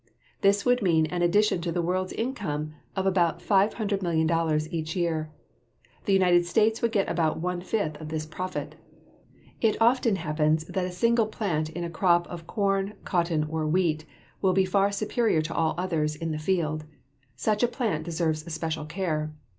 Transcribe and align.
This 0.41 0.65
would 0.65 0.81
mean 0.81 1.05
an 1.05 1.21
addition 1.21 1.61
to 1.61 1.71
the 1.71 1.83
world's 1.83 2.11
income 2.13 2.73
of 2.95 3.05
about 3.05 3.39
$500,000,000 3.39 4.67
each 4.73 4.95
year. 4.95 5.29
The 6.05 6.13
United 6.13 6.43
States 6.47 6.81
would 6.81 6.91
get 6.91 7.07
about 7.07 7.39
one 7.39 7.61
fifth 7.61 8.01
of 8.01 8.09
this 8.09 8.25
profit. 8.25 8.73
It 9.61 9.79
often 9.79 10.15
happens 10.15 10.65
that 10.65 10.85
a 10.85 10.91
single 10.91 11.27
plant 11.27 11.69
in 11.69 11.83
a 11.83 11.89
crop 11.91 12.25
of 12.29 12.47
corn, 12.47 12.95
cotton, 13.05 13.43
or 13.43 13.67
wheat 13.67 14.05
will 14.41 14.53
be 14.53 14.65
far 14.65 14.91
superior 14.91 15.43
to 15.43 15.53
all 15.53 15.75
others 15.77 16.15
in 16.15 16.31
the 16.31 16.39
field. 16.39 16.83
Such 17.35 17.61
a 17.61 17.67
plant 17.67 18.03
deserves 18.03 18.51
special 18.51 18.85
care. 18.85 19.35